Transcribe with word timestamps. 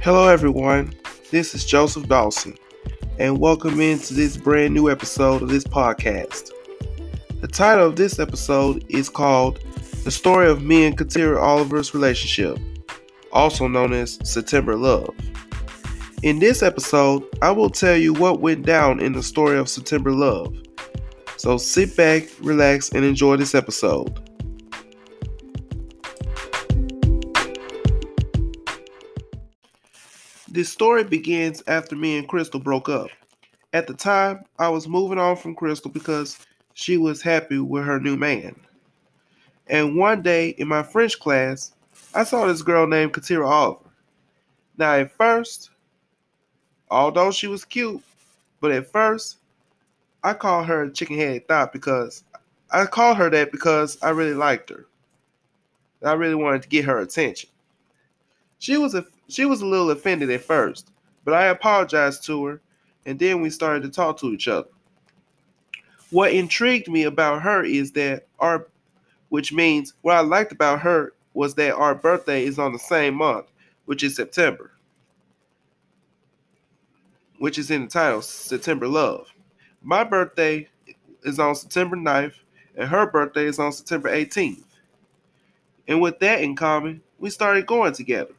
Hello, 0.00 0.28
everyone. 0.28 0.94
This 1.32 1.56
is 1.56 1.64
Joseph 1.64 2.06
Dawson, 2.06 2.56
and 3.18 3.40
welcome 3.40 3.80
into 3.80 4.14
this 4.14 4.36
brand 4.36 4.72
new 4.72 4.88
episode 4.88 5.42
of 5.42 5.48
this 5.48 5.64
podcast. 5.64 6.52
The 7.40 7.48
title 7.48 7.88
of 7.88 7.96
this 7.96 8.20
episode 8.20 8.84
is 8.88 9.08
called 9.08 9.58
The 10.04 10.12
Story 10.12 10.48
of 10.48 10.62
Me 10.62 10.86
and 10.86 10.96
Katyra 10.96 11.42
Oliver's 11.42 11.94
Relationship, 11.94 12.60
also 13.32 13.66
known 13.66 13.92
as 13.92 14.20
September 14.22 14.76
Love. 14.76 15.12
In 16.22 16.38
this 16.38 16.62
episode, 16.62 17.24
I 17.42 17.50
will 17.50 17.68
tell 17.68 17.96
you 17.96 18.12
what 18.12 18.40
went 18.40 18.64
down 18.64 19.00
in 19.00 19.12
the 19.14 19.22
story 19.22 19.58
of 19.58 19.68
September 19.68 20.12
Love. 20.12 20.56
So 21.38 21.58
sit 21.58 21.96
back, 21.96 22.28
relax, 22.40 22.90
and 22.90 23.04
enjoy 23.04 23.36
this 23.36 23.54
episode. 23.54 24.27
This 30.58 30.72
story 30.72 31.04
begins 31.04 31.62
after 31.68 31.94
me 31.94 32.18
and 32.18 32.26
Crystal 32.26 32.58
broke 32.58 32.88
up. 32.88 33.10
At 33.72 33.86
the 33.86 33.94
time, 33.94 34.42
I 34.58 34.68
was 34.68 34.88
moving 34.88 35.16
on 35.16 35.36
from 35.36 35.54
Crystal 35.54 35.88
because 35.88 36.36
she 36.74 36.96
was 36.96 37.22
happy 37.22 37.60
with 37.60 37.84
her 37.84 38.00
new 38.00 38.16
man. 38.16 38.56
And 39.68 39.96
one 39.96 40.20
day 40.20 40.48
in 40.48 40.66
my 40.66 40.82
French 40.82 41.20
class, 41.20 41.76
I 42.12 42.24
saw 42.24 42.44
this 42.44 42.62
girl 42.62 42.88
named 42.88 43.12
Katyra 43.12 43.46
Oliver. 43.46 43.88
Now, 44.76 44.94
at 44.94 45.12
first, 45.12 45.70
although 46.90 47.30
she 47.30 47.46
was 47.46 47.64
cute, 47.64 48.02
but 48.60 48.72
at 48.72 48.90
first, 48.90 49.36
I 50.24 50.34
called 50.34 50.66
her 50.66 50.82
a 50.82 50.92
chicken 50.92 51.18
headed 51.18 51.46
thought 51.46 51.72
because 51.72 52.24
I 52.72 52.84
called 52.86 53.16
her 53.18 53.30
that 53.30 53.52
because 53.52 53.96
I 54.02 54.08
really 54.08 54.34
liked 54.34 54.70
her. 54.70 54.86
I 56.04 56.14
really 56.14 56.34
wanted 56.34 56.62
to 56.62 56.68
get 56.68 56.84
her 56.84 56.98
attention. 56.98 57.48
She 58.58 58.76
was 58.76 58.96
a 58.96 59.06
she 59.28 59.44
was 59.44 59.60
a 59.60 59.66
little 59.66 59.90
offended 59.90 60.30
at 60.30 60.42
first, 60.42 60.90
but 61.24 61.34
I 61.34 61.46
apologized 61.46 62.24
to 62.24 62.44
her, 62.46 62.60
and 63.06 63.18
then 63.18 63.40
we 63.40 63.50
started 63.50 63.82
to 63.82 63.90
talk 63.90 64.18
to 64.18 64.32
each 64.32 64.48
other. 64.48 64.68
What 66.10 66.32
intrigued 66.32 66.88
me 66.88 67.04
about 67.04 67.42
her 67.42 67.62
is 67.62 67.92
that 67.92 68.26
our, 68.38 68.66
which 69.28 69.52
means 69.52 69.94
what 70.00 70.16
I 70.16 70.20
liked 70.20 70.52
about 70.52 70.80
her 70.80 71.12
was 71.34 71.54
that 71.56 71.74
our 71.74 71.94
birthday 71.94 72.44
is 72.44 72.58
on 72.58 72.72
the 72.72 72.78
same 72.78 73.14
month, 73.14 73.46
which 73.84 74.02
is 74.02 74.16
September, 74.16 74.72
which 77.38 77.58
is 77.58 77.70
in 77.70 77.82
the 77.82 77.88
title 77.88 78.22
September 78.22 78.88
Love. 78.88 79.26
My 79.82 80.02
birthday 80.02 80.68
is 81.22 81.38
on 81.38 81.54
September 81.54 81.96
9th, 81.96 82.34
and 82.76 82.88
her 82.88 83.06
birthday 83.10 83.44
is 83.44 83.58
on 83.58 83.72
September 83.72 84.08
18th. 84.08 84.64
And 85.86 86.00
with 86.00 86.18
that 86.20 86.40
in 86.40 86.56
common, 86.56 87.02
we 87.18 87.30
started 87.30 87.66
going 87.66 87.92
together. 87.92 88.34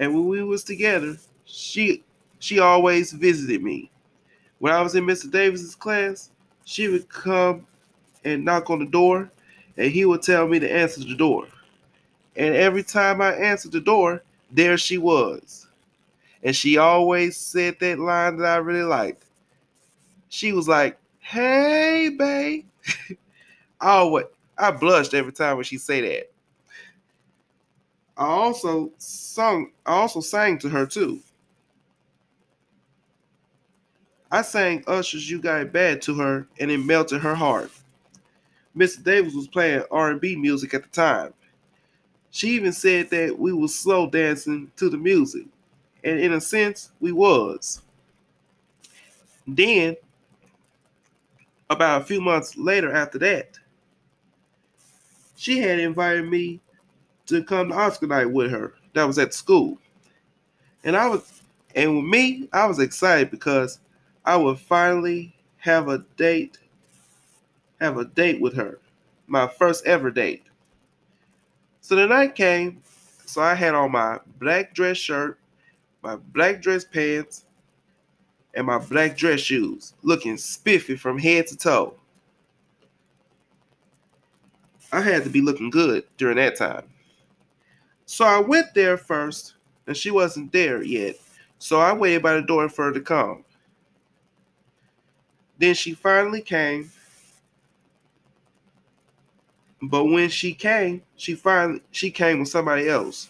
And 0.00 0.14
when 0.14 0.26
we 0.26 0.42
was 0.42 0.64
together, 0.64 1.18
she 1.44 2.02
she 2.40 2.58
always 2.58 3.12
visited 3.12 3.62
me. 3.62 3.92
When 4.58 4.72
I 4.72 4.80
was 4.82 4.94
in 4.96 5.04
Mr. 5.04 5.30
Davis's 5.30 5.76
class, 5.76 6.30
she 6.64 6.88
would 6.88 7.08
come 7.10 7.66
and 8.24 8.44
knock 8.44 8.70
on 8.70 8.78
the 8.78 8.86
door, 8.86 9.30
and 9.76 9.92
he 9.92 10.06
would 10.06 10.22
tell 10.22 10.48
me 10.48 10.58
to 10.58 10.72
answer 10.72 11.00
the 11.00 11.14
door. 11.14 11.46
And 12.36 12.56
every 12.56 12.82
time 12.82 13.20
I 13.20 13.34
answered 13.34 13.72
the 13.72 13.80
door, 13.80 14.22
there 14.50 14.78
she 14.78 14.96
was. 14.98 15.68
And 16.42 16.56
she 16.56 16.78
always 16.78 17.36
said 17.36 17.76
that 17.80 17.98
line 17.98 18.38
that 18.38 18.46
I 18.46 18.56
really 18.56 18.84
liked. 18.84 19.24
She 20.30 20.52
was 20.52 20.66
like, 20.66 20.98
"Hey, 21.18 22.08
babe." 22.16 22.64
oh, 23.82 24.08
what 24.08 24.32
I 24.56 24.70
blushed 24.70 25.12
every 25.14 25.32
time 25.32 25.56
when 25.56 25.64
she 25.64 25.76
say 25.78 26.00
that. 26.00 26.29
I 28.20 28.26
also 28.26 28.92
sung 28.98 29.72
I 29.86 29.94
also 29.94 30.20
sang 30.20 30.58
to 30.58 30.68
her 30.68 30.84
too. 30.86 31.20
I 34.30 34.42
sang 34.42 34.84
Usher's 34.86 35.28
You 35.28 35.40
Got 35.40 35.62
It 35.62 35.72
Bad 35.72 36.02
to 36.02 36.14
her 36.16 36.46
and 36.60 36.70
it 36.70 36.78
melted 36.78 37.22
her 37.22 37.34
heart. 37.34 37.72
Mr. 38.76 39.02
Davis 39.02 39.34
was 39.34 39.48
playing 39.48 39.82
R&B 39.90 40.36
music 40.36 40.74
at 40.74 40.82
the 40.82 40.88
time. 40.90 41.32
She 42.30 42.50
even 42.50 42.72
said 42.72 43.10
that 43.10 43.36
we 43.36 43.52
was 43.52 43.74
slow 43.74 44.08
dancing 44.08 44.70
to 44.76 44.88
the 44.88 44.98
music. 44.98 45.46
And 46.04 46.20
in 46.20 46.34
a 46.34 46.40
sense, 46.40 46.92
we 47.00 47.10
was. 47.10 47.82
Then, 49.48 49.96
about 51.68 52.02
a 52.02 52.04
few 52.04 52.20
months 52.20 52.56
later 52.56 52.92
after 52.92 53.18
that, 53.18 53.58
she 55.34 55.58
had 55.58 55.80
invited 55.80 56.28
me 56.28 56.60
to 57.30 57.42
come 57.42 57.70
to 57.70 57.74
Oscar 57.74 58.06
night 58.06 58.30
with 58.30 58.50
her. 58.50 58.74
That 58.94 59.04
was 59.04 59.18
at 59.18 59.34
school. 59.34 59.78
And 60.84 60.96
I 60.96 61.08
was 61.08 61.42
and 61.74 61.96
with 61.96 62.04
me, 62.04 62.48
I 62.52 62.66
was 62.66 62.78
excited 62.78 63.30
because 63.30 63.78
I 64.24 64.36
would 64.36 64.58
finally 64.58 65.34
have 65.58 65.88
a 65.88 65.98
date 66.16 66.58
have 67.80 67.96
a 67.96 68.04
date 68.04 68.40
with 68.40 68.54
her. 68.54 68.78
My 69.26 69.46
first 69.46 69.86
ever 69.86 70.10
date. 70.10 70.44
So 71.80 71.96
the 71.96 72.06
night 72.06 72.34
came, 72.34 72.82
so 73.24 73.40
I 73.40 73.54
had 73.54 73.74
on 73.74 73.92
my 73.92 74.18
black 74.38 74.74
dress 74.74 74.98
shirt, 74.98 75.38
my 76.02 76.16
black 76.16 76.60
dress 76.60 76.84
pants, 76.84 77.46
and 78.54 78.66
my 78.66 78.78
black 78.78 79.16
dress 79.16 79.40
shoes, 79.40 79.94
looking 80.02 80.36
spiffy 80.36 80.96
from 80.96 81.18
head 81.18 81.46
to 81.46 81.56
toe. 81.56 81.94
I 84.92 85.00
had 85.00 85.24
to 85.24 85.30
be 85.30 85.40
looking 85.40 85.70
good 85.70 86.04
during 86.16 86.36
that 86.36 86.56
time. 86.56 86.82
So 88.10 88.24
I 88.24 88.40
went 88.40 88.74
there 88.74 88.96
first, 88.96 89.54
and 89.86 89.96
she 89.96 90.10
wasn't 90.10 90.50
there 90.50 90.82
yet. 90.82 91.14
So 91.60 91.78
I 91.78 91.92
waited 91.92 92.24
by 92.24 92.34
the 92.34 92.42
door 92.42 92.68
for 92.68 92.86
her 92.86 92.92
to 92.92 93.00
come. 93.00 93.44
Then 95.58 95.74
she 95.74 95.94
finally 95.94 96.40
came. 96.42 96.90
But 99.80 100.06
when 100.06 100.28
she 100.28 100.54
came, 100.54 101.02
she 101.14 101.36
finally 101.36 101.82
she 101.92 102.10
came 102.10 102.40
with 102.40 102.48
somebody 102.48 102.88
else. 102.88 103.28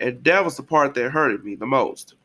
And 0.00 0.22
that 0.24 0.44
was 0.44 0.56
the 0.56 0.64
part 0.64 0.92
that 0.94 1.12
hurted 1.12 1.44
me 1.44 1.54
the 1.54 1.64
most. 1.64 2.16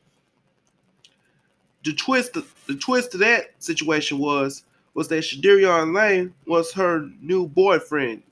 The 1.84 1.94
twist 1.94 2.34
the 2.66 2.76
twist 2.76 3.14
of 3.14 3.20
that 3.20 3.52
situation 3.60 4.18
was 4.18 4.64
was 4.96 5.10
that 5.10 5.24
Shadarion 5.24 5.96
Lane 5.96 6.34
was 6.48 6.74
her 6.74 7.08
new 7.22 7.48
boyfriend, 7.48 8.24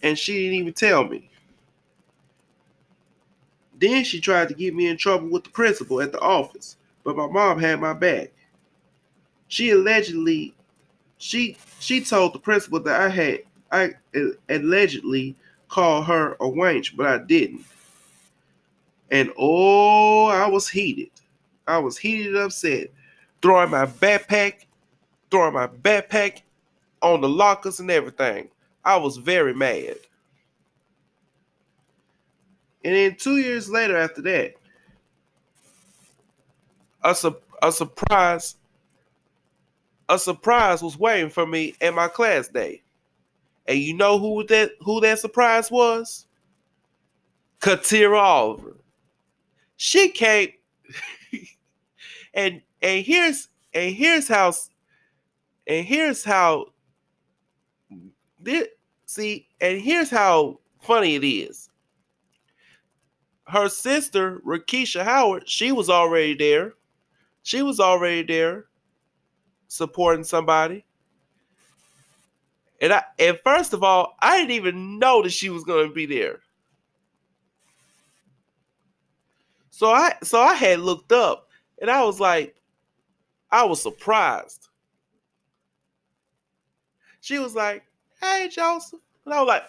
and 0.00 0.16
she 0.16 0.34
didn't 0.34 0.54
even 0.54 0.74
tell 0.74 1.02
me. 1.02 1.27
Then 3.78 4.04
she 4.04 4.20
tried 4.20 4.48
to 4.48 4.54
get 4.54 4.74
me 4.74 4.88
in 4.88 4.96
trouble 4.96 5.28
with 5.28 5.44
the 5.44 5.50
principal 5.50 6.00
at 6.00 6.12
the 6.12 6.20
office, 6.20 6.76
but 7.04 7.16
my 7.16 7.26
mom 7.26 7.58
had 7.58 7.80
my 7.80 7.92
back. 7.92 8.32
She 9.48 9.70
allegedly 9.70 10.54
she 11.18 11.56
she 11.80 12.00
told 12.02 12.32
the 12.32 12.38
principal 12.38 12.80
that 12.80 13.00
I 13.00 13.08
had 13.08 13.40
I 13.70 13.90
allegedly 14.48 15.36
called 15.68 16.06
her 16.06 16.32
a 16.34 16.44
wench, 16.44 16.96
but 16.96 17.06
I 17.06 17.18
didn't. 17.18 17.64
And 19.10 19.32
oh, 19.38 20.26
I 20.26 20.48
was 20.48 20.68
heated. 20.68 21.10
I 21.66 21.78
was 21.78 21.98
heated 21.98 22.36
upset, 22.36 22.88
throwing 23.42 23.70
my 23.70 23.86
backpack, 23.86 24.66
throwing 25.30 25.54
my 25.54 25.66
backpack 25.66 26.42
on 27.02 27.20
the 27.20 27.28
lockers 27.28 27.80
and 27.80 27.90
everything. 27.90 28.48
I 28.84 28.96
was 28.96 29.18
very 29.18 29.54
mad. 29.54 29.96
And 32.84 32.94
then 32.94 33.16
two 33.16 33.38
years 33.38 33.68
later, 33.68 33.96
after 33.96 34.22
that, 34.22 34.54
a, 37.02 37.14
su- 37.14 37.36
a 37.62 37.72
surprise, 37.72 38.56
a 40.08 40.18
surprise 40.18 40.82
was 40.82 40.98
waiting 40.98 41.30
for 41.30 41.46
me 41.46 41.74
at 41.80 41.94
my 41.94 42.08
class 42.08 42.48
day. 42.48 42.82
And 43.66 43.78
you 43.78 43.94
know 43.94 44.18
who 44.18 44.44
that 44.44 44.72
who 44.80 45.00
that 45.02 45.18
surprise 45.18 45.70
was? 45.70 46.26
Katyra 47.60 48.18
Oliver. 48.18 48.76
She 49.76 50.08
came, 50.08 50.52
and 52.34 52.62
and 52.80 53.04
here's 53.04 53.48
and 53.74 53.94
here's 53.94 54.26
how 54.26 54.52
and 55.66 55.84
here's 55.84 56.24
how 56.24 56.72
this 58.40 58.68
see 59.04 59.46
and 59.60 59.80
here's 59.80 60.08
how 60.08 60.58
funny 60.80 61.16
it 61.16 61.24
is 61.24 61.68
her 63.48 63.68
sister, 63.68 64.40
Rakisha 64.44 65.04
Howard, 65.04 65.48
she 65.48 65.72
was 65.72 65.88
already 65.88 66.34
there. 66.34 66.74
She 67.42 67.62
was 67.62 67.80
already 67.80 68.22
there 68.22 68.66
supporting 69.68 70.24
somebody. 70.24 70.84
And 72.80 72.92
I 72.92 73.02
and 73.18 73.38
first 73.42 73.72
of 73.72 73.82
all, 73.82 74.16
I 74.20 74.38
didn't 74.38 74.52
even 74.52 74.98
know 74.98 75.22
that 75.22 75.30
she 75.30 75.50
was 75.50 75.64
to 75.64 75.92
be 75.92 76.06
there. 76.06 76.40
So 79.70 79.90
I 79.90 80.14
so 80.22 80.40
I 80.40 80.54
had 80.54 80.80
looked 80.80 81.12
up 81.12 81.48
and 81.80 81.90
I 81.90 82.04
was 82.04 82.20
like 82.20 82.54
I 83.50 83.64
was 83.64 83.82
surprised. 83.82 84.68
She 87.20 87.38
was 87.38 87.54
like, 87.54 87.84
"Hey 88.20 88.48
Joseph." 88.48 89.00
And 89.24 89.34
I 89.34 89.40
was 89.40 89.48
like, 89.48 89.64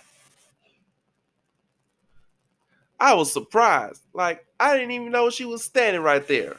I 2.99 3.13
was 3.13 3.31
surprised. 3.31 4.01
Like, 4.13 4.45
I 4.59 4.75
didn't 4.75 4.91
even 4.91 5.11
know 5.11 5.29
she 5.29 5.45
was 5.45 5.63
standing 5.63 6.01
right 6.01 6.27
there. 6.27 6.57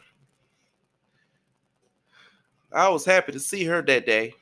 I 2.72 2.88
was 2.88 3.04
happy 3.04 3.32
to 3.32 3.40
see 3.40 3.64
her 3.64 3.82
that 3.82 4.06
day. 4.06 4.34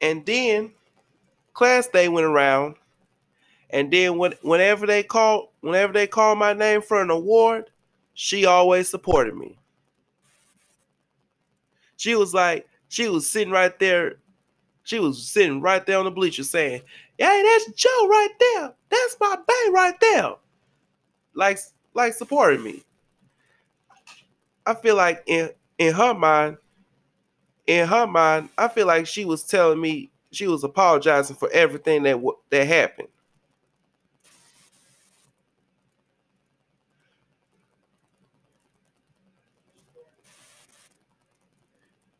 And 0.00 0.24
then 0.26 0.72
class 1.54 1.88
day 1.88 2.08
went 2.08 2.26
around. 2.26 2.76
And 3.70 3.90
then 3.90 4.18
when, 4.18 4.34
whenever 4.42 4.86
they 4.86 5.02
call 5.02 5.52
whenever 5.60 5.92
they 5.92 6.06
call 6.06 6.36
my 6.36 6.52
name 6.52 6.82
for 6.82 7.00
an 7.00 7.10
award, 7.10 7.70
she 8.14 8.44
always 8.44 8.88
supported 8.88 9.34
me. 9.34 9.58
She 11.96 12.14
was 12.14 12.32
like, 12.32 12.68
she 12.88 13.08
was 13.08 13.28
sitting 13.28 13.52
right 13.52 13.76
there. 13.78 14.16
She 14.84 15.00
was 15.00 15.26
sitting 15.26 15.60
right 15.60 15.84
there 15.84 15.98
on 15.98 16.04
the 16.04 16.10
bleacher 16.10 16.44
saying, 16.44 16.82
Hey, 17.18 17.42
that's 17.42 17.72
Joe 17.72 18.08
right 18.08 18.28
there. 18.40 18.74
That's 18.90 19.16
my 19.20 19.36
bae 19.46 19.70
right 19.72 19.98
there. 20.00 20.34
Like, 21.34 21.58
like 21.94 22.14
supporting 22.14 22.62
me. 22.64 22.82
I 24.66 24.74
feel 24.74 24.96
like 24.96 25.22
in 25.26 25.50
in 25.78 25.94
her 25.94 26.14
mind, 26.14 26.58
in 27.66 27.86
her 27.88 28.06
mind, 28.06 28.48
I 28.56 28.68
feel 28.68 28.86
like 28.86 29.06
she 29.06 29.24
was 29.24 29.42
telling 29.44 29.80
me 29.80 30.10
she 30.30 30.46
was 30.46 30.64
apologizing 30.64 31.36
for 31.36 31.50
everything 31.50 32.02
that 32.04 32.20
that 32.50 32.66
happened. 32.66 33.08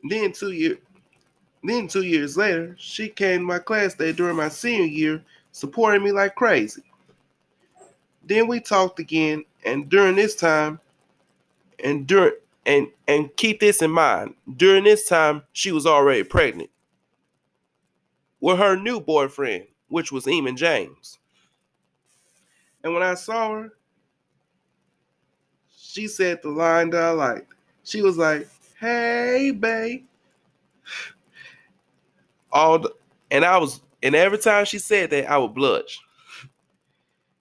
Then 0.08 0.32
two 0.32 0.52
years, 0.52 0.78
then 1.68 1.88
two 1.88 2.02
years 2.02 2.36
later, 2.36 2.74
she 2.78 3.08
came 3.08 3.40
to 3.40 3.46
my 3.46 3.58
class 3.58 3.94
day 3.94 4.12
during 4.12 4.36
my 4.36 4.48
senior 4.48 4.86
year, 4.86 5.24
supporting 5.52 6.04
me 6.04 6.12
like 6.12 6.34
crazy. 6.34 6.82
Then 8.24 8.48
we 8.48 8.60
talked 8.60 8.98
again, 8.98 9.44
and 9.64 9.88
during 9.88 10.16
this 10.16 10.34
time, 10.34 10.80
and 11.82 12.06
during 12.06 12.32
and 12.66 12.88
and 13.06 13.34
keep 13.36 13.60
this 13.60 13.80
in 13.82 13.90
mind, 13.90 14.34
during 14.56 14.84
this 14.84 15.08
time, 15.08 15.42
she 15.52 15.72
was 15.72 15.86
already 15.86 16.24
pregnant 16.24 16.70
with 18.40 18.58
her 18.58 18.76
new 18.76 19.00
boyfriend, 19.00 19.66
which 19.88 20.12
was 20.12 20.26
Eamon 20.26 20.56
James. 20.56 21.18
And 22.82 22.92
when 22.92 23.02
I 23.02 23.14
saw 23.14 23.52
her, 23.52 23.72
she 25.76 26.06
said 26.08 26.42
the 26.42 26.50
line 26.50 26.90
that 26.90 27.02
I 27.02 27.10
liked. 27.10 27.52
She 27.82 28.02
was 28.02 28.18
like, 28.18 28.48
hey, 28.78 29.50
babe. 29.50 30.04
All 32.52 32.78
the, 32.78 32.92
and 33.30 33.44
I 33.44 33.58
was, 33.58 33.80
and 34.02 34.14
every 34.14 34.38
time 34.38 34.64
she 34.64 34.78
said 34.78 35.10
that, 35.10 35.30
I 35.30 35.38
would 35.38 35.54
blush. 35.54 35.98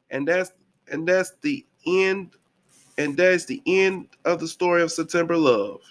And 0.10 0.28
that's 0.28 0.52
and 0.92 1.07
that's 1.07 1.34
the 1.42 1.66
end, 1.86 2.31
and 2.98 3.18
that's 3.18 3.46
the 3.46 3.62
end 3.66 4.07
of 4.24 4.40
the 4.40 4.48
story 4.48 4.81
of 4.81 4.92
September 4.92 5.38
Love. 5.38 5.81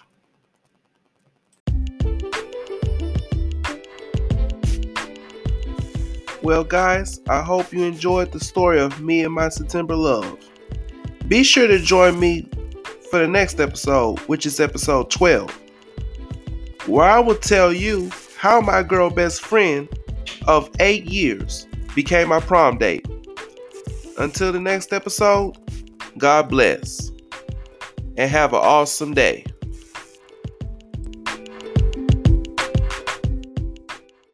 Well, 6.44 6.62
guys, 6.62 7.22
I 7.26 7.40
hope 7.40 7.72
you 7.72 7.84
enjoyed 7.84 8.30
the 8.30 8.38
story 8.38 8.78
of 8.78 9.00
me 9.00 9.24
and 9.24 9.32
my 9.32 9.48
September 9.48 9.96
love. 9.96 10.38
Be 11.26 11.42
sure 11.42 11.66
to 11.66 11.78
join 11.78 12.20
me 12.20 12.46
for 13.10 13.20
the 13.20 13.26
next 13.26 13.60
episode, 13.60 14.18
which 14.26 14.44
is 14.44 14.60
episode 14.60 15.10
12, 15.10 15.50
where 16.84 17.08
I 17.08 17.18
will 17.18 17.36
tell 17.36 17.72
you 17.72 18.10
how 18.44 18.60
my 18.60 18.82
girl 18.82 19.08
best 19.08 19.40
friend 19.40 19.88
of 20.46 20.68
eight 20.78 21.06
years 21.06 21.66
became 21.94 22.28
my 22.28 22.40
prom 22.40 22.76
date. 22.76 23.08
Until 24.18 24.52
the 24.52 24.60
next 24.60 24.92
episode, 24.92 25.56
God 26.18 26.50
bless 26.50 27.10
and 28.18 28.30
have 28.30 28.52
an 28.52 28.60
awesome 28.60 29.14
day. 29.14 29.46